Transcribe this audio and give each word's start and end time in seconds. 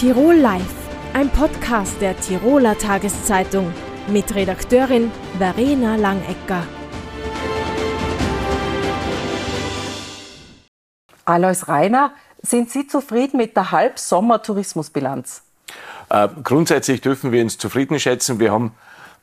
Tirol 0.00 0.36
Live, 0.36 0.62
ein 1.12 1.28
Podcast 1.28 2.00
der 2.00 2.18
Tiroler 2.18 2.78
Tageszeitung 2.78 3.70
mit 4.08 4.34
Redakteurin 4.34 5.10
Verena 5.36 5.96
Langecker. 5.96 6.66
Alois 11.26 11.68
Reiner, 11.68 12.14
sind 12.40 12.70
Sie 12.70 12.86
zufrieden 12.86 13.36
mit 13.36 13.54
der 13.54 13.72
Halbsommer-Tourismusbilanz? 13.72 15.42
Äh, 16.08 16.28
grundsätzlich 16.44 17.02
dürfen 17.02 17.30
wir 17.30 17.42
uns 17.42 17.58
zufrieden 17.58 18.00
schätzen. 18.00 18.40
Wir 18.40 18.52
haben 18.52 18.72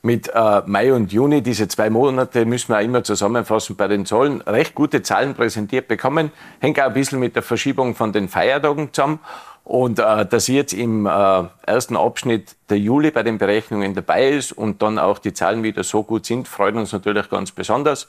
mit 0.02 0.30
äh, 0.34 0.62
Mai 0.66 0.94
und 0.94 1.12
Juni, 1.12 1.42
diese 1.42 1.68
zwei 1.68 1.90
Monate, 1.90 2.46
müssen 2.46 2.70
wir 2.70 2.78
auch 2.78 2.84
immer 2.84 3.04
zusammenfassen 3.04 3.76
bei 3.76 3.88
den 3.88 4.06
Zahlen, 4.06 4.42
recht 4.42 4.76
gute 4.76 5.02
Zahlen 5.02 5.34
präsentiert 5.34 5.88
bekommen. 5.88 6.32
Hängt 6.60 6.80
auch 6.80 6.86
ein 6.86 6.94
bisschen 6.94 7.20
mit 7.20 7.36
der 7.36 7.44
Verschiebung 7.44 7.96
von 7.96 8.14
den 8.14 8.30
Feiertagen 8.30 8.94
zusammen. 8.94 9.20
Und 9.64 10.00
äh, 10.00 10.26
dass 10.26 10.48
jetzt 10.48 10.72
im 10.72 11.06
äh, 11.06 11.44
ersten 11.66 11.98
Abschnitt 11.98 12.56
der 12.70 12.80
Juli 12.80 13.12
bei 13.12 13.24
den 13.24 13.38
Berechnungen 13.38 13.94
dabei 13.94 14.30
ist 14.30 14.54
und 14.54 14.82
dann 14.82 14.98
auch 14.98 15.20
die 15.20 15.34
Zahlen 15.34 15.62
wieder 15.62 15.84
so 15.84 16.04
gut 16.04 16.26
sind, 16.26 16.48
freut 16.48 16.76
uns 16.76 16.94
natürlich 16.94 17.30
ganz 17.30 17.52
besonders. 17.52 18.08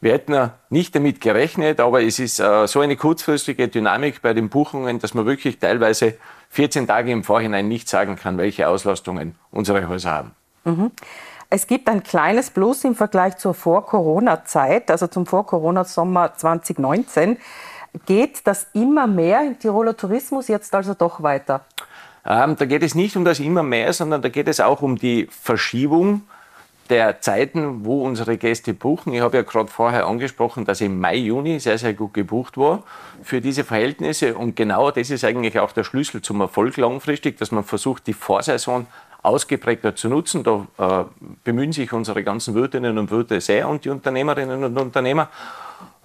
Wir 0.00 0.12
hätten 0.12 0.50
nicht 0.68 0.94
damit 0.94 1.20
gerechnet, 1.20 1.80
aber 1.80 2.02
es 2.02 2.18
ist 2.18 2.38
äh, 2.40 2.66
so 2.68 2.80
eine 2.80 2.96
kurzfristige 2.96 3.68
Dynamik 3.68 4.20
bei 4.20 4.34
den 4.34 4.48
Buchungen, 4.50 4.98
dass 4.98 5.14
man 5.14 5.24
wirklich 5.24 5.58
teilweise 5.58 6.18
14 6.50 6.86
Tage 6.86 7.10
im 7.10 7.24
Vorhinein 7.24 7.68
nicht 7.68 7.88
sagen 7.88 8.16
kann, 8.16 8.36
welche 8.36 8.68
Auslastungen 8.68 9.34
unsere 9.50 9.88
Häuser 9.88 10.10
haben. 10.10 10.37
Mhm. 10.68 10.90
Es 11.50 11.66
gibt 11.66 11.88
ein 11.88 12.02
kleines 12.02 12.50
Plus 12.50 12.84
im 12.84 12.94
Vergleich 12.94 13.38
zur 13.38 13.54
Vor-Corona-Zeit, 13.54 14.90
also 14.90 15.06
zum 15.06 15.24
Vor-Corona-Sommer 15.24 16.34
2019. 16.36 17.38
Geht 18.04 18.46
das 18.46 18.66
immer 18.74 19.06
mehr 19.06 19.42
im 19.46 19.58
Tiroler 19.58 19.96
Tourismus 19.96 20.48
jetzt 20.48 20.74
also 20.74 20.92
doch 20.92 21.22
weiter? 21.22 21.64
Ähm, 22.26 22.56
da 22.56 22.66
geht 22.66 22.82
es 22.82 22.94
nicht 22.94 23.16
um 23.16 23.24
das 23.24 23.40
immer 23.40 23.62
mehr, 23.62 23.94
sondern 23.94 24.20
da 24.20 24.28
geht 24.28 24.48
es 24.48 24.60
auch 24.60 24.82
um 24.82 24.96
die 24.96 25.26
Verschiebung 25.30 26.22
der 26.90 27.20
Zeiten, 27.20 27.84
wo 27.84 28.04
unsere 28.04 28.36
Gäste 28.36 28.74
buchen. 28.74 29.12
Ich 29.14 29.20
habe 29.20 29.38
ja 29.38 29.42
gerade 29.42 29.68
vorher 29.70 30.06
angesprochen, 30.06 30.64
dass 30.64 30.80
im 30.80 31.00
Mai, 31.00 31.16
Juni 31.16 31.60
sehr, 31.60 31.78
sehr 31.78 31.94
gut 31.94 32.14
gebucht 32.14 32.56
war 32.56 32.82
für 33.22 33.40
diese 33.40 33.64
Verhältnisse. 33.64 34.34
Und 34.34 34.56
genau 34.56 34.90
das 34.90 35.10
ist 35.10 35.24
eigentlich 35.24 35.58
auch 35.58 35.72
der 35.72 35.84
Schlüssel 35.84 36.22
zum 36.22 36.40
Erfolg 36.40 36.76
langfristig, 36.76 37.38
dass 37.38 37.52
man 37.52 37.64
versucht, 37.64 38.06
die 38.06 38.14
Vorsaison 38.14 38.86
ausgeprägter 39.22 39.94
zu 39.94 40.08
nutzen. 40.08 40.44
Da 40.44 40.66
äh, 40.78 41.04
bemühen 41.44 41.72
sich 41.72 41.92
unsere 41.92 42.22
ganzen 42.22 42.54
Wirtinnen 42.54 42.98
und 42.98 43.10
Wirte 43.10 43.40
sehr 43.40 43.68
und 43.68 43.84
die 43.84 43.90
Unternehmerinnen 43.90 44.64
und 44.64 44.76
Unternehmer. 44.78 45.28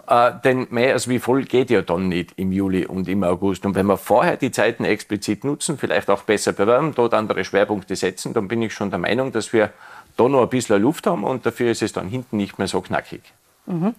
Äh, 0.07 0.31
denn 0.43 0.67
mehr 0.69 0.93
als 0.93 1.07
wie 1.07 1.19
voll 1.19 1.43
geht 1.43 1.69
ja 1.69 1.81
dann 1.81 2.09
nicht 2.09 2.33
im 2.35 2.51
Juli 2.51 2.85
und 2.85 3.07
im 3.07 3.23
August. 3.23 3.65
Und 3.65 3.75
wenn 3.75 3.85
wir 3.85 3.97
vorher 3.97 4.37
die 4.37 4.51
Zeiten 4.51 4.83
explizit 4.83 5.43
nutzen, 5.43 5.77
vielleicht 5.77 6.09
auch 6.09 6.23
besser 6.23 6.53
bewerben, 6.53 6.93
dort 6.93 7.13
andere 7.13 7.45
Schwerpunkte 7.45 7.95
setzen, 7.95 8.33
dann 8.33 8.47
bin 8.47 8.61
ich 8.61 8.73
schon 8.73 8.89
der 8.89 8.99
Meinung, 8.99 9.31
dass 9.31 9.53
wir 9.53 9.71
da 10.17 10.27
noch 10.27 10.43
ein 10.43 10.49
bisschen 10.49 10.81
Luft 10.81 11.07
haben 11.07 11.23
und 11.23 11.45
dafür 11.45 11.71
ist 11.71 11.81
es 11.81 11.93
dann 11.93 12.07
hinten 12.07 12.37
nicht 12.37 12.59
mehr 12.59 12.67
so 12.67 12.81
knackig. 12.81 13.21
Mhm. 13.65 13.95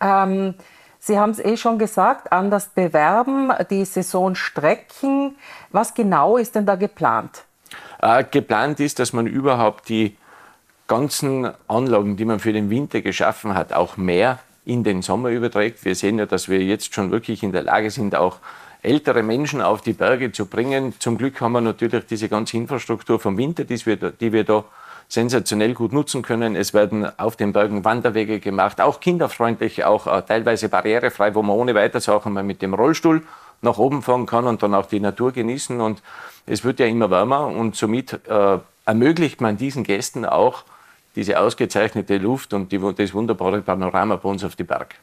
Ähm, 0.00 0.54
Sie 1.04 1.18
haben 1.18 1.30
es 1.30 1.40
eh 1.40 1.56
schon 1.56 1.80
gesagt, 1.80 2.30
anders 2.30 2.68
bewerben, 2.68 3.50
die 3.70 3.84
Saison 3.84 4.36
strecken. 4.36 5.36
Was 5.70 5.94
genau 5.94 6.36
ist 6.36 6.54
denn 6.54 6.64
da 6.64 6.76
geplant? 6.76 7.42
Äh, 8.00 8.24
geplant 8.30 8.80
ist, 8.80 8.98
dass 8.98 9.12
man 9.12 9.26
überhaupt 9.26 9.88
die 9.88 10.16
ganzen 10.88 11.50
Anlagen, 11.68 12.16
die 12.16 12.24
man 12.24 12.40
für 12.40 12.52
den 12.52 12.68
Winter 12.68 13.00
geschaffen 13.00 13.54
hat, 13.54 13.72
auch 13.72 13.96
mehr 13.96 14.40
in 14.64 14.84
den 14.84 15.02
Sommer 15.02 15.30
überträgt. 15.30 15.84
Wir 15.84 15.94
sehen 15.94 16.18
ja, 16.18 16.26
dass 16.26 16.48
wir 16.48 16.62
jetzt 16.62 16.94
schon 16.94 17.10
wirklich 17.10 17.42
in 17.42 17.52
der 17.52 17.62
Lage 17.62 17.90
sind, 17.90 18.14
auch 18.14 18.38
ältere 18.82 19.22
Menschen 19.22 19.62
auf 19.62 19.80
die 19.80 19.92
Berge 19.92 20.32
zu 20.32 20.46
bringen. 20.46 20.94
Zum 20.98 21.18
Glück 21.18 21.40
haben 21.40 21.52
wir 21.52 21.60
natürlich 21.60 22.06
diese 22.06 22.28
ganze 22.28 22.56
Infrastruktur 22.56 23.20
vom 23.20 23.36
Winter, 23.38 23.64
die 23.64 23.84
wir, 23.86 23.96
die 23.96 24.32
wir 24.32 24.44
da 24.44 24.64
sensationell 25.08 25.74
gut 25.74 25.92
nutzen 25.92 26.22
können. 26.22 26.56
Es 26.56 26.74
werden 26.74 27.06
auf 27.18 27.36
den 27.36 27.52
Bergen 27.52 27.84
Wanderwege 27.84 28.40
gemacht, 28.40 28.80
auch 28.80 29.00
kinderfreundlich, 29.00 29.84
auch 29.84 30.06
äh, 30.06 30.22
teilweise 30.22 30.68
barrierefrei, 30.68 31.34
wo 31.34 31.42
man 31.42 31.56
ohne 31.56 31.74
weiteres 31.74 32.08
auch 32.08 32.26
einmal 32.26 32.44
mit 32.44 32.62
dem 32.62 32.74
Rollstuhl 32.74 33.22
nach 33.62 33.78
oben 33.78 34.02
fahren 34.02 34.26
kann 34.26 34.46
und 34.46 34.62
dann 34.62 34.74
auch 34.74 34.86
die 34.86 35.00
Natur 35.00 35.32
genießen. 35.32 35.80
Und 35.80 36.02
es 36.46 36.64
wird 36.64 36.80
ja 36.80 36.86
immer 36.86 37.10
wärmer 37.10 37.46
und 37.46 37.76
somit 37.76 38.20
äh, 38.28 38.58
ermöglicht 38.84 39.40
man 39.40 39.56
diesen 39.56 39.84
Gästen 39.84 40.24
auch 40.24 40.64
diese 41.14 41.38
ausgezeichnete 41.38 42.18
Luft 42.18 42.54
und 42.54 42.72
die, 42.72 42.78
das 42.94 43.14
wunderbare 43.14 43.60
Panorama 43.60 44.16
bei 44.16 44.28
uns 44.28 44.44
auf 44.44 44.56
die 44.56 44.64
Berg. 44.64 44.94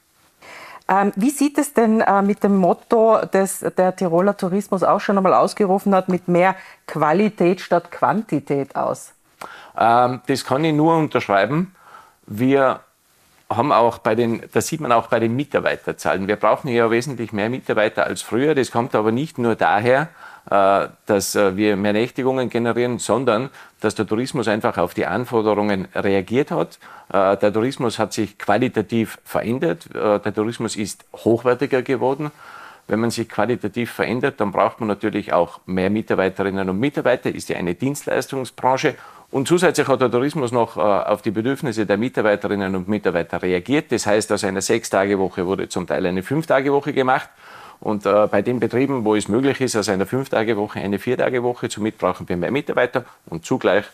Ähm, 0.89 1.11
wie 1.15 1.29
sieht 1.29 1.57
es 1.59 1.73
denn 1.73 2.01
äh, 2.01 2.21
mit 2.23 2.43
dem 2.43 2.57
Motto, 2.57 3.19
das 3.31 3.59
der 3.59 3.95
Tiroler 3.95 4.35
Tourismus 4.35 4.81
auch 4.81 4.99
schon 4.99 5.17
einmal 5.17 5.35
ausgerufen 5.35 5.93
hat, 5.93 6.09
mit 6.09 6.27
mehr 6.27 6.55
Qualität 6.87 7.61
statt 7.61 7.91
Quantität 7.91 8.75
aus? 8.75 9.13
Ähm, 9.77 10.21
das 10.25 10.43
kann 10.43 10.63
ich 10.63 10.73
nur 10.73 10.97
unterschreiben. 10.97 11.75
Wir 12.25 12.79
haben 13.49 13.71
auch 13.71 13.97
bei 13.97 14.15
den, 14.15 14.43
das 14.53 14.67
sieht 14.67 14.79
man 14.79 14.91
auch 14.91 15.07
bei 15.07 15.19
den 15.19 15.35
Mitarbeiterzahlen. 15.35 16.27
Wir 16.27 16.35
brauchen 16.35 16.67
ja 16.67 16.91
wesentlich 16.91 17.33
mehr 17.33 17.49
Mitarbeiter 17.49 18.05
als 18.05 18.21
früher. 18.21 18.53
Das 18.53 18.71
kommt 18.71 18.93
aber 18.93 19.11
nicht 19.11 19.39
nur 19.39 19.55
daher, 19.55 20.09
äh, 20.49 20.87
dass 21.05 21.35
äh, 21.35 21.57
wir 21.57 21.75
mehr 21.75 21.93
Nächtigungen 21.93 22.49
generieren, 22.49 22.99
sondern 22.99 23.49
dass 23.81 23.95
der 23.95 24.07
Tourismus 24.07 24.47
einfach 24.47 24.77
auf 24.77 24.93
die 24.93 25.05
Anforderungen 25.05 25.87
reagiert 25.95 26.51
hat. 26.51 26.79
Äh, 27.11 27.37
der 27.37 27.51
Tourismus 27.51 27.99
hat 27.99 28.13
sich 28.13 28.37
qualitativ 28.37 29.19
verändert. 29.23 29.89
Der 29.93 30.33
Tourismus 30.33 30.75
ist 30.75 31.05
hochwertiger 31.13 31.81
geworden. 31.81 32.31
Wenn 32.87 32.99
man 32.99 33.11
sich 33.11 33.29
qualitativ 33.29 33.91
verändert, 33.91 34.39
dann 34.39 34.51
braucht 34.51 34.79
man 34.79 34.87
natürlich 34.87 35.31
auch 35.33 35.59
mehr 35.67 35.91
Mitarbeiterinnen 35.91 36.67
und 36.69 36.79
Mitarbeiter. 36.79 37.33
Ist 37.33 37.49
ja 37.49 37.57
eine 37.57 37.75
Dienstleistungsbranche 37.75 38.95
und 39.31 39.47
zusätzlich 39.47 39.87
hat 39.87 40.01
der 40.01 40.09
Tourismus 40.09 40.51
noch 40.51 40.77
äh, 40.77 40.79
auf 40.79 41.21
die 41.21 41.31
Bedürfnisse 41.31 41.85
der 41.85 41.97
Mitarbeiterinnen 41.97 42.75
und 42.75 42.87
Mitarbeiter 42.87 43.41
reagiert. 43.41 43.91
Das 43.91 44.07
heißt, 44.07 44.31
aus 44.31 44.43
einer 44.43 44.61
Sechs-Tage-Woche 44.61 45.45
wurde 45.45 45.69
zum 45.69 45.85
Teil 45.85 46.05
eine 46.07 46.23
Fünf-Tage-Woche 46.23 46.93
gemacht. 46.93 47.29
Und 47.79 48.05
äh, 48.05 48.27
bei 48.27 48.41
den 48.41 48.59
Betrieben, 48.59 49.05
wo 49.05 49.15
es 49.15 49.27
möglich 49.27 49.61
ist, 49.61 49.75
aus 49.75 49.87
einer 49.87 50.07
Fünf-Tage-Woche 50.07 50.79
eine 50.79 50.97
Vier-Tage-Woche, 50.97 51.69
somit 51.69 51.97
brauchen 51.97 52.27
wir 52.27 52.37
mehr 52.37 52.51
Mitarbeiter. 52.51 53.05
Und 53.27 53.45
zugleich 53.45 53.85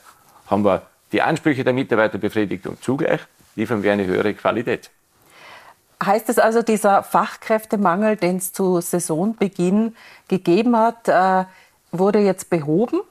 haben 0.47 0.63
wir 0.63 0.83
die 1.11 1.21
Ansprüche 1.21 1.63
der 1.63 1.73
Mitarbeiter 1.73 2.17
befriedigt 2.17 2.65
und 2.65 2.81
zugleich 2.83 3.21
liefern 3.55 3.83
wir 3.83 3.91
eine 3.91 4.05
höhere 4.05 4.33
Qualität. 4.33 4.89
Heißt 6.03 6.29
es 6.29 6.39
also, 6.39 6.61
dieser 6.61 7.03
Fachkräftemangel, 7.03 8.15
den 8.15 8.37
es 8.37 8.53
zu 8.53 8.81
Saisonbeginn 8.81 9.95
gegeben 10.27 10.77
hat, 10.77 11.07
äh, 11.07 11.45
wurde 11.91 12.19
jetzt 12.19 12.49
behoben? 12.49 13.01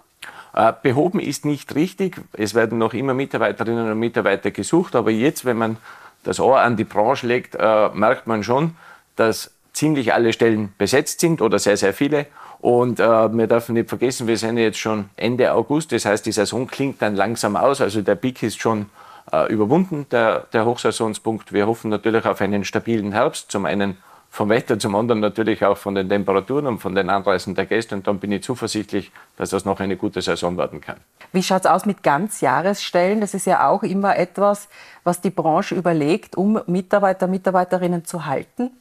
Äh, 0.54 0.72
behoben 0.82 1.20
ist 1.20 1.44
nicht 1.44 1.74
richtig. 1.74 2.20
Es 2.32 2.54
werden 2.54 2.78
noch 2.78 2.94
immer 2.94 3.14
Mitarbeiterinnen 3.14 3.90
und 3.90 3.98
Mitarbeiter 3.98 4.50
gesucht, 4.50 4.94
aber 4.94 5.10
jetzt, 5.10 5.44
wenn 5.44 5.56
man 5.56 5.76
das 6.22 6.40
Ohr 6.40 6.60
an 6.60 6.76
die 6.76 6.84
Branche 6.84 7.26
legt, 7.26 7.54
äh, 7.54 7.88
merkt 7.90 8.26
man 8.26 8.44
schon, 8.44 8.76
dass 9.16 9.50
ziemlich 9.72 10.14
alle 10.14 10.32
Stellen 10.32 10.72
besetzt 10.78 11.20
sind 11.20 11.42
oder 11.42 11.58
sehr, 11.58 11.76
sehr 11.76 11.92
viele. 11.92 12.26
Und 12.60 13.00
äh, 13.00 13.36
wir 13.36 13.46
dürfen 13.46 13.74
nicht 13.74 13.88
vergessen, 13.88 14.26
wir 14.26 14.38
sind 14.38 14.56
jetzt 14.56 14.78
schon 14.78 15.10
Ende 15.16 15.52
August, 15.52 15.92
das 15.92 16.06
heißt, 16.06 16.24
die 16.24 16.32
Saison 16.32 16.66
klingt 16.66 17.02
dann 17.02 17.16
langsam 17.16 17.56
aus. 17.56 17.80
Also 17.80 18.00
der 18.00 18.14
Peak 18.14 18.42
ist 18.42 18.60
schon 18.60 18.86
äh, 19.32 19.52
überwunden, 19.52 20.06
der, 20.10 20.46
der 20.52 20.64
Hochsaisonspunkt. 20.64 21.52
Wir 21.52 21.66
hoffen 21.66 21.90
natürlich 21.90 22.24
auf 22.24 22.40
einen 22.40 22.64
stabilen 22.64 23.12
Herbst. 23.12 23.50
Zum 23.50 23.66
einen 23.66 23.98
vom 24.34 24.48
Wetter, 24.48 24.80
zum 24.80 24.96
anderen 24.96 25.20
natürlich 25.20 25.64
auch 25.64 25.76
von 25.76 25.94
den 25.94 26.08
Temperaturen 26.08 26.66
und 26.66 26.78
von 26.80 26.92
den 26.92 27.08
Anreisen 27.08 27.54
der 27.54 27.66
Gäste. 27.66 27.94
Und 27.94 28.08
dann 28.08 28.18
bin 28.18 28.32
ich 28.32 28.42
zuversichtlich, 28.42 29.12
dass 29.36 29.50
das 29.50 29.64
noch 29.64 29.78
eine 29.78 29.96
gute 29.96 30.20
Saison 30.22 30.58
werden 30.58 30.80
kann. 30.80 30.96
Wie 31.32 31.40
schaut 31.40 31.60
es 31.60 31.66
aus 31.66 31.86
mit 31.86 32.02
Ganzjahresstellen? 32.02 33.20
Das 33.20 33.32
ist 33.32 33.46
ja 33.46 33.68
auch 33.68 33.84
immer 33.84 34.16
etwas, 34.16 34.68
was 35.04 35.20
die 35.20 35.30
Branche 35.30 35.76
überlegt, 35.76 36.36
um 36.36 36.60
Mitarbeiter, 36.66 37.28
Mitarbeiterinnen 37.28 38.04
zu 38.06 38.26
halten. 38.26 38.72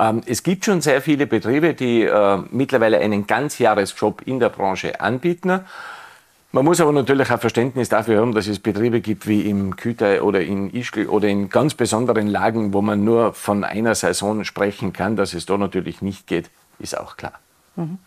Ähm, 0.00 0.22
es 0.26 0.42
gibt 0.42 0.64
schon 0.64 0.80
sehr 0.80 1.00
viele 1.00 1.28
Betriebe, 1.28 1.74
die 1.74 2.02
äh, 2.02 2.38
mittlerweile 2.50 2.98
einen 2.98 3.28
Ganzjahresjob 3.28 4.22
in 4.22 4.40
der 4.40 4.48
Branche 4.48 5.00
anbieten. 5.00 5.60
Man 6.50 6.64
muss 6.64 6.80
aber 6.80 6.92
natürlich 6.92 7.30
auch 7.30 7.38
Verständnis 7.38 7.90
dafür 7.90 8.20
haben, 8.20 8.34
dass 8.34 8.46
es 8.46 8.58
Betriebe 8.58 9.02
gibt 9.02 9.28
wie 9.28 9.42
im 9.42 9.76
Kütei 9.76 10.22
oder 10.22 10.40
in 10.40 10.72
Ischgl 10.72 11.06
oder 11.06 11.28
in 11.28 11.50
ganz 11.50 11.74
besonderen 11.74 12.26
Lagen, 12.26 12.72
wo 12.72 12.80
man 12.80 13.04
nur 13.04 13.34
von 13.34 13.64
einer 13.64 13.94
Saison 13.94 14.44
sprechen 14.44 14.94
kann. 14.94 15.14
Dass 15.14 15.34
es 15.34 15.44
da 15.44 15.58
natürlich 15.58 16.00
nicht 16.00 16.26
geht, 16.26 16.50
ist 16.78 16.98
auch 16.98 17.18
klar. 17.18 17.34
Mhm. 17.76 17.98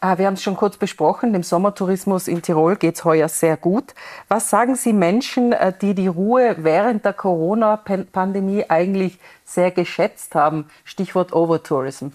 Ah, 0.00 0.18
wir 0.18 0.26
haben 0.26 0.34
es 0.34 0.42
schon 0.42 0.56
kurz 0.56 0.78
besprochen, 0.78 1.32
dem 1.32 1.44
Sommertourismus 1.44 2.26
in 2.26 2.42
Tirol 2.42 2.74
geht 2.74 2.96
es 2.96 3.04
heuer 3.04 3.28
sehr 3.28 3.56
gut. 3.56 3.94
Was 4.26 4.50
sagen 4.50 4.74
Sie 4.74 4.92
Menschen, 4.92 5.52
äh, 5.52 5.72
die 5.80 5.94
die 5.94 6.08
Ruhe 6.08 6.56
während 6.58 7.04
der 7.04 7.12
Corona-Pandemie 7.12 8.64
eigentlich 8.68 9.18
sehr 9.44 9.70
geschätzt 9.70 10.34
haben? 10.34 10.64
Stichwort 10.84 11.32
Overtourism. 11.32 12.08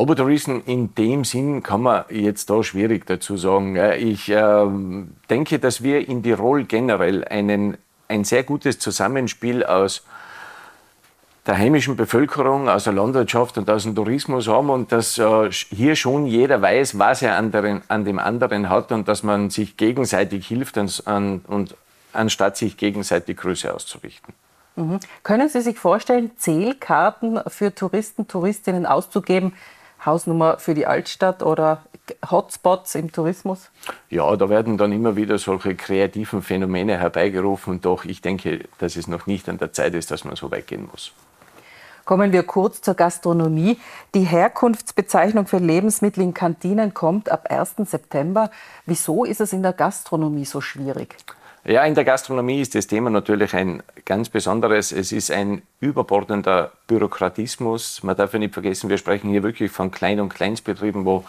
Overtourism 0.00 0.60
in 0.64 0.94
dem 0.94 1.24
Sinn 1.26 1.62
kann 1.62 1.82
man 1.82 2.04
jetzt 2.08 2.48
da 2.48 2.62
schwierig 2.62 3.04
dazu 3.04 3.36
sagen. 3.36 3.76
Ich 3.98 4.30
äh, 4.30 4.66
denke, 5.28 5.58
dass 5.58 5.82
wir 5.82 6.08
in 6.08 6.22
Tirol 6.22 6.64
generell 6.64 7.22
einen, 7.26 7.76
ein 8.08 8.24
sehr 8.24 8.42
gutes 8.42 8.78
Zusammenspiel 8.78 9.62
aus 9.62 10.02
der 11.44 11.58
heimischen 11.58 11.96
Bevölkerung, 11.96 12.70
aus 12.70 12.84
der 12.84 12.94
Landwirtschaft 12.94 13.58
und 13.58 13.68
aus 13.68 13.82
dem 13.82 13.94
Tourismus 13.94 14.48
haben 14.48 14.70
und 14.70 14.90
dass 14.90 15.18
äh, 15.18 15.50
hier 15.50 15.94
schon 15.96 16.24
jeder 16.24 16.62
weiß, 16.62 16.98
was 16.98 17.20
er 17.20 17.36
an, 17.36 17.52
der, 17.52 17.82
an, 17.88 18.06
dem 18.06 18.18
anderen 18.18 18.70
hat 18.70 18.92
und 18.92 19.06
dass 19.06 19.22
man 19.22 19.50
sich 19.50 19.76
gegenseitig 19.76 20.46
hilft 20.46 20.78
und, 20.78 21.02
an, 21.06 21.42
und 21.46 21.76
anstatt 22.14 22.56
sich 22.56 22.78
gegenseitig 22.78 23.36
Grüße 23.36 23.74
auszurichten. 23.74 24.32
Mhm. 24.76 24.98
Können 25.24 25.50
Sie 25.50 25.60
sich 25.60 25.78
vorstellen, 25.78 26.30
Zählkarten 26.38 27.38
für 27.48 27.74
Touristen, 27.74 28.26
Touristinnen 28.28 28.86
auszugeben, 28.86 29.52
Hausnummer 30.04 30.58
für 30.58 30.74
die 30.74 30.86
Altstadt 30.86 31.42
oder 31.42 31.82
Hotspots 32.30 32.94
im 32.94 33.12
Tourismus? 33.12 33.70
Ja, 34.08 34.34
da 34.36 34.48
werden 34.48 34.78
dann 34.78 34.92
immer 34.92 35.16
wieder 35.16 35.38
solche 35.38 35.74
kreativen 35.74 36.42
Phänomene 36.42 36.98
herbeigerufen. 36.98 37.80
Doch 37.80 38.04
ich 38.04 38.20
denke, 38.20 38.64
dass 38.78 38.96
es 38.96 39.06
noch 39.06 39.26
nicht 39.26 39.48
an 39.48 39.58
der 39.58 39.72
Zeit 39.72 39.94
ist, 39.94 40.10
dass 40.10 40.24
man 40.24 40.36
so 40.36 40.50
weit 40.50 40.66
gehen 40.66 40.88
muss. 40.90 41.12
Kommen 42.04 42.32
wir 42.32 42.42
kurz 42.42 42.80
zur 42.80 42.94
Gastronomie. 42.94 43.78
Die 44.14 44.24
Herkunftsbezeichnung 44.24 45.46
für 45.46 45.58
Lebensmittel 45.58 46.24
in 46.24 46.34
Kantinen 46.34 46.92
kommt 46.92 47.30
ab 47.30 47.46
1. 47.50 47.74
September. 47.84 48.50
Wieso 48.86 49.24
ist 49.24 49.40
es 49.40 49.52
in 49.52 49.62
der 49.62 49.72
Gastronomie 49.72 50.44
so 50.44 50.60
schwierig? 50.60 51.16
Ja, 51.64 51.84
in 51.84 51.94
der 51.94 52.04
Gastronomie 52.04 52.62
ist 52.62 52.74
das 52.74 52.86
Thema 52.86 53.10
natürlich 53.10 53.54
ein 53.54 53.82
ganz 54.06 54.30
besonderes. 54.30 54.92
Es 54.92 55.12
ist 55.12 55.30
ein 55.30 55.60
überbordender 55.80 56.72
Bürokratismus. 56.86 58.02
Man 58.02 58.16
darf 58.16 58.32
ja 58.32 58.38
nicht 58.38 58.54
vergessen, 58.54 58.88
wir 58.88 58.96
sprechen 58.96 59.28
hier 59.28 59.42
wirklich 59.42 59.70
von 59.70 59.90
Klein- 59.90 60.20
und 60.20 60.30
Kleinstbetrieben, 60.30 61.04
wo 61.04 61.24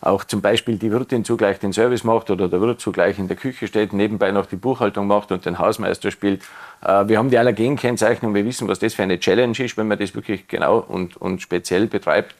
auch 0.00 0.22
zum 0.22 0.40
Beispiel 0.40 0.78
die 0.78 0.92
Wirtin 0.92 1.24
zugleich 1.24 1.58
den 1.58 1.72
Service 1.72 2.04
macht 2.04 2.30
oder 2.30 2.48
der 2.48 2.60
Wirt 2.60 2.80
zugleich 2.80 3.18
in 3.18 3.26
der 3.26 3.36
Küche 3.36 3.66
steht, 3.66 3.92
nebenbei 3.92 4.30
noch 4.30 4.46
die 4.46 4.56
Buchhaltung 4.56 5.08
macht 5.08 5.32
und 5.32 5.46
den 5.46 5.58
Hausmeister 5.58 6.12
spielt. 6.12 6.42
Äh, 6.80 7.08
wir 7.08 7.18
haben 7.18 7.30
die 7.30 7.38
Allergenkennzeichnung, 7.38 8.34
wir 8.34 8.44
wissen, 8.44 8.68
was 8.68 8.78
das 8.78 8.94
für 8.94 9.02
eine 9.02 9.18
Challenge 9.18 9.58
ist, 9.58 9.76
wenn 9.76 9.88
man 9.88 9.98
das 9.98 10.14
wirklich 10.14 10.46
genau 10.46 10.78
und, 10.78 11.16
und 11.16 11.42
speziell 11.42 11.88
betreibt. 11.88 12.34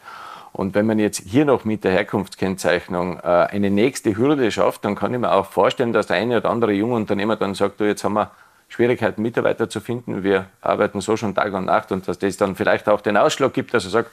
Und 0.53 0.75
wenn 0.75 0.85
man 0.85 0.99
jetzt 0.99 1.23
hier 1.27 1.45
noch 1.45 1.65
mit 1.65 1.83
der 1.83 1.91
Herkunftskennzeichnung 1.91 3.19
äh, 3.19 3.23
eine 3.23 3.71
nächste 3.71 4.15
Hürde 4.15 4.51
schafft, 4.51 4.85
dann 4.85 4.95
kann 4.95 5.11
ich 5.13 5.19
mir 5.19 5.31
auch 5.31 5.47
vorstellen, 5.47 5.93
dass 5.93 6.07
der 6.07 6.17
eine 6.17 6.37
oder 6.37 6.51
andere 6.51 6.73
junge 6.73 6.93
Unternehmer 6.93 7.35
dann 7.35 7.55
sagt, 7.55 7.79
du, 7.79 7.85
jetzt 7.85 8.03
haben 8.03 8.13
wir 8.13 8.29
Schwierigkeiten, 8.69 9.21
Mitarbeiter 9.23 9.67
zu 9.67 9.81
finden. 9.81 10.23
Wir 10.23 10.45
arbeiten 10.61 11.01
so 11.01 11.17
schon 11.17 11.33
Tag 11.33 11.53
und 11.53 11.65
Nacht 11.65 11.91
und 11.91 12.07
dass 12.07 12.19
das 12.19 12.37
dann 12.37 12.55
vielleicht 12.55 12.87
auch 12.87 13.01
den 13.01 13.17
Ausschlag 13.17 13.53
gibt, 13.53 13.73
dass 13.73 13.85
er 13.85 13.89
sagt, 13.89 14.11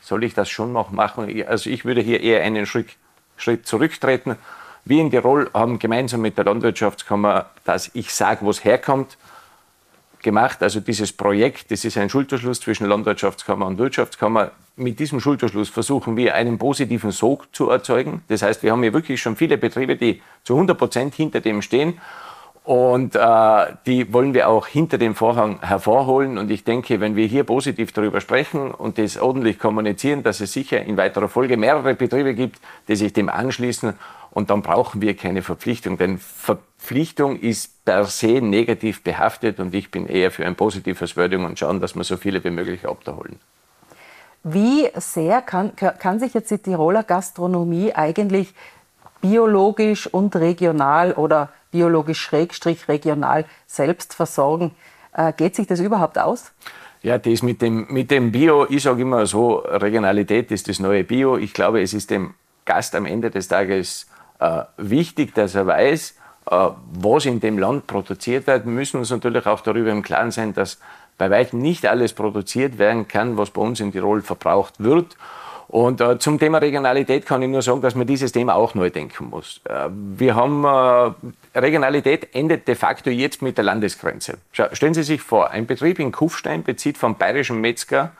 soll 0.00 0.22
ich 0.22 0.34
das 0.34 0.48
schon 0.48 0.72
noch 0.72 0.92
machen? 0.92 1.44
Also 1.48 1.68
ich 1.68 1.84
würde 1.84 2.00
hier 2.00 2.20
eher 2.20 2.42
einen 2.42 2.64
Schritt, 2.64 2.90
Schritt 3.36 3.66
zurücktreten. 3.66 4.36
Wir 4.84 5.00
in 5.00 5.10
Tirol 5.10 5.50
haben 5.52 5.80
gemeinsam 5.80 6.20
mit 6.20 6.38
der 6.38 6.44
Landwirtschaftskammer, 6.44 7.46
dass 7.64 7.90
ich 7.94 8.14
sage, 8.14 8.44
wo 8.44 8.50
es 8.50 8.64
herkommt, 8.64 9.16
gemacht. 10.22 10.62
Also 10.62 10.80
dieses 10.80 11.12
Projekt, 11.12 11.70
das 11.70 11.84
ist 11.84 11.98
ein 11.98 12.08
Schulterschluss 12.08 12.60
zwischen 12.60 12.86
Landwirtschaftskammer 12.86 13.66
und 13.66 13.78
Wirtschaftskammer. 13.78 14.52
Mit 14.76 14.98
diesem 14.98 15.20
Schulterschluss 15.20 15.68
versuchen 15.68 16.16
wir 16.16 16.34
einen 16.34 16.58
positiven 16.58 17.10
Sog 17.10 17.54
zu 17.54 17.70
erzeugen. 17.70 18.22
Das 18.28 18.42
heißt, 18.42 18.62
wir 18.62 18.72
haben 18.72 18.82
hier 18.82 18.92
wirklich 18.92 19.20
schon 19.20 19.36
viele 19.36 19.58
Betriebe, 19.58 19.96
die 19.96 20.22
zu 20.44 20.54
100 20.54 20.78
Prozent 20.78 21.14
hinter 21.14 21.40
dem 21.40 21.62
stehen. 21.62 21.98
Und 22.64 23.16
äh, 23.16 23.66
die 23.86 24.12
wollen 24.12 24.34
wir 24.34 24.48
auch 24.48 24.68
hinter 24.68 24.96
dem 24.96 25.16
Vorhang 25.16 25.60
hervorholen. 25.62 26.38
Und 26.38 26.50
ich 26.50 26.62
denke, 26.62 27.00
wenn 27.00 27.16
wir 27.16 27.26
hier 27.26 27.42
positiv 27.42 27.92
darüber 27.92 28.20
sprechen 28.20 28.70
und 28.70 28.98
das 28.98 29.18
ordentlich 29.18 29.58
kommunizieren, 29.58 30.22
dass 30.22 30.40
es 30.40 30.52
sicher 30.52 30.80
in 30.80 30.96
weiterer 30.96 31.28
Folge 31.28 31.56
mehrere 31.56 31.94
Betriebe 31.94 32.34
gibt, 32.34 32.60
die 32.86 32.94
sich 32.94 33.12
dem 33.12 33.28
anschließen. 33.28 33.94
Und 34.32 34.48
dann 34.48 34.62
brauchen 34.62 35.02
wir 35.02 35.14
keine 35.14 35.42
Verpflichtung, 35.42 35.98
denn 35.98 36.18
Verpflichtung 36.18 37.38
ist 37.38 37.84
per 37.84 38.06
se 38.06 38.40
negativ 38.40 39.04
behaftet 39.04 39.60
und 39.60 39.74
ich 39.74 39.90
bin 39.90 40.06
eher 40.06 40.30
für 40.30 40.46
ein 40.46 40.56
positives 40.56 41.16
Wording 41.18 41.44
und 41.44 41.58
schauen, 41.58 41.80
dass 41.80 41.94
wir 41.94 42.02
so 42.02 42.16
viele 42.16 42.42
wie 42.42 42.50
möglich 42.50 42.88
abholen. 42.88 43.38
Wie 44.42 44.88
sehr 44.96 45.42
kann, 45.42 45.76
kann 45.76 46.18
sich 46.18 46.32
jetzt 46.32 46.50
die 46.50 46.58
Tiroler 46.58 47.04
Gastronomie 47.04 47.94
eigentlich 47.94 48.54
biologisch 49.20 50.06
und 50.06 50.34
regional 50.34 51.12
oder 51.12 51.50
biologisch 51.70 52.20
schrägstrich 52.20 52.88
regional 52.88 53.44
selbst 53.66 54.14
versorgen? 54.14 54.72
Äh, 55.12 55.34
geht 55.34 55.54
sich 55.54 55.66
das 55.66 55.78
überhaupt 55.78 56.18
aus? 56.18 56.52
Ja, 57.02 57.18
das 57.18 57.42
mit 57.42 57.60
dem, 57.60 57.86
mit 57.90 58.10
dem 58.10 58.32
Bio, 58.32 58.66
ich 58.68 58.82
sage 58.82 59.02
immer 59.02 59.26
so, 59.26 59.56
Regionalität 59.56 60.50
ist 60.50 60.68
das 60.68 60.78
neue 60.78 61.04
Bio. 61.04 61.36
Ich 61.36 61.52
glaube, 61.52 61.82
es 61.82 61.92
ist 61.92 62.10
dem 62.10 62.34
Gast 62.64 62.94
am 62.94 63.06
Ende 63.06 63.30
des 63.30 63.48
Tages 63.48 64.06
äh, 64.42 64.64
wichtig, 64.76 65.34
dass 65.34 65.54
er 65.54 65.66
weiß, 65.66 66.16
äh, 66.50 66.68
was 66.94 67.26
in 67.26 67.40
dem 67.40 67.58
Land 67.58 67.86
produziert 67.86 68.46
wird. 68.46 68.64
Wir 68.64 68.72
müssen 68.72 68.98
uns 68.98 69.10
natürlich 69.10 69.46
auch 69.46 69.60
darüber 69.60 69.90
im 69.90 70.02
Klaren 70.02 70.30
sein, 70.30 70.54
dass 70.54 70.78
bei 71.18 71.30
weitem 71.30 71.60
nicht 71.60 71.86
alles 71.86 72.12
produziert 72.14 72.78
werden 72.78 73.06
kann, 73.06 73.36
was 73.36 73.50
bei 73.50 73.62
uns 73.62 73.80
in 73.80 73.92
Tirol 73.92 74.22
verbraucht 74.22 74.74
wird. 74.78 75.16
Und 75.68 76.02
äh, 76.02 76.18
zum 76.18 76.38
Thema 76.38 76.58
Regionalität 76.58 77.24
kann 77.24 77.40
ich 77.40 77.48
nur 77.48 77.62
sagen, 77.62 77.80
dass 77.80 77.94
man 77.94 78.06
dieses 78.06 78.32
Thema 78.32 78.56
auch 78.56 78.74
neu 78.74 78.90
denken 78.90 79.30
muss. 79.30 79.60
Äh, 79.64 79.88
wir 79.90 80.34
haben, 80.34 80.64
äh, 80.64 81.58
Regionalität 81.58 82.34
endet 82.34 82.68
de 82.68 82.74
facto 82.74 83.08
jetzt 83.08 83.40
mit 83.40 83.56
der 83.56 83.64
Landesgrenze. 83.64 84.38
Schau, 84.52 84.66
stellen 84.72 84.92
Sie 84.92 85.02
sich 85.02 85.22
vor, 85.22 85.50
ein 85.50 85.66
Betrieb 85.66 85.98
in 85.98 86.12
Kufstein 86.12 86.62
bezieht 86.62 86.98
vom 86.98 87.16
bayerischen 87.16 87.60
Metzger 87.60 88.12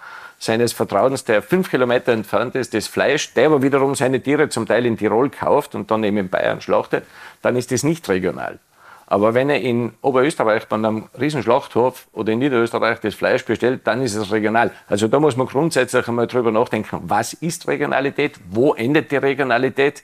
seines 0.42 0.72
Vertrauens, 0.72 1.24
der 1.24 1.40
fünf 1.40 1.70
Kilometer 1.70 2.12
entfernt 2.12 2.56
ist, 2.56 2.74
das 2.74 2.88
Fleisch, 2.88 3.32
der 3.34 3.46
aber 3.46 3.62
wiederum 3.62 3.94
seine 3.94 4.20
Tiere 4.20 4.48
zum 4.48 4.66
Teil 4.66 4.86
in 4.86 4.98
Tirol 4.98 5.30
kauft 5.30 5.76
und 5.76 5.88
dann 5.92 6.02
eben 6.02 6.16
in 6.16 6.28
Bayern 6.28 6.60
schlachtet, 6.60 7.04
dann 7.42 7.54
ist 7.54 7.70
das 7.70 7.84
nicht 7.84 8.08
regional. 8.08 8.58
Aber 9.06 9.34
wenn 9.34 9.50
er 9.50 9.60
in 9.60 9.92
Oberösterreich 10.00 10.66
bei 10.66 10.74
einem 10.74 11.08
Riesenschlachthof 11.20 12.08
oder 12.12 12.32
in 12.32 12.40
Niederösterreich 12.40 12.98
das 12.98 13.14
Fleisch 13.14 13.44
bestellt, 13.44 13.82
dann 13.84 14.02
ist 14.02 14.16
es 14.16 14.32
regional. 14.32 14.72
Also 14.88 15.06
da 15.06 15.20
muss 15.20 15.36
man 15.36 15.46
grundsätzlich 15.46 16.08
einmal 16.08 16.26
drüber 16.26 16.50
nachdenken, 16.50 16.98
was 17.02 17.34
ist 17.34 17.68
Regionalität, 17.68 18.40
wo 18.50 18.74
endet 18.74 19.12
die 19.12 19.18
Regionalität. 19.18 20.02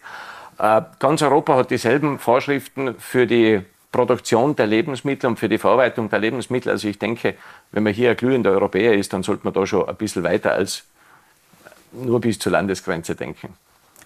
Äh, 0.59 0.83
ganz 1.01 1.21
Europa 1.21 1.57
hat 1.57 1.73
dieselben 1.73 2.21
Vorschriften 2.21 2.95
für 2.99 3.27
die 3.27 3.63
Produktion 3.91 4.55
der 4.55 4.67
Lebensmittel 4.67 5.29
und 5.29 5.39
für 5.39 5.49
die 5.49 5.59
Verarbeitung 5.59 6.11
der 6.11 6.19
Lebensmittel. 6.19 6.71
Also 6.71 6.89
ich 6.89 6.99
denke, 6.99 7.35
wenn 7.73 7.83
man 7.83 7.93
hier 7.93 8.11
ein 8.11 8.17
glühender 8.17 8.51
Europäer 8.51 8.95
ist, 8.95 9.13
dann 9.13 9.23
sollte 9.23 9.45
man 9.45 9.55
da 9.55 9.67
schon 9.67 9.89
ein 9.89 9.97
bisschen 9.97 10.23
weiter 10.23 10.53
als 10.53 10.85
nur 11.93 12.21
bis 12.21 12.39
zur 12.39 12.53
Landesgrenze 12.53 13.15
denken. 13.15 13.55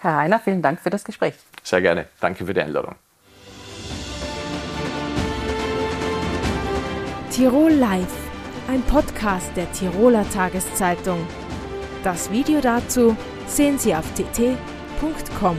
Herr 0.01 0.17
Heiner, 0.17 0.41
vielen 0.41 0.63
Dank 0.63 0.81
für 0.81 0.91
das 0.91 1.05
Gespräch. 1.05 1.35
Sehr 1.63 1.81
gerne. 1.81 2.07
Danke 2.21 2.45
für 2.47 2.55
die 2.55 2.61
Einladung. 2.61 2.95
Tirol 7.31 7.73
Live, 7.73 8.15
ein 8.69 8.83
Podcast 8.83 9.51
der 9.57 9.71
Tiroler 9.73 10.29
Tageszeitung. 10.31 11.27
Das 12.05 12.31
Video 12.31 12.61
dazu 12.61 13.17
sehen 13.47 13.79
Sie 13.79 13.95
auf 13.95 14.05
tt.com. 14.15 15.57